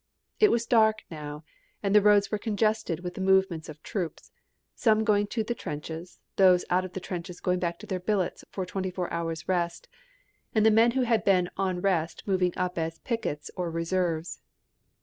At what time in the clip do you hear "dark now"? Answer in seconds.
0.65-1.43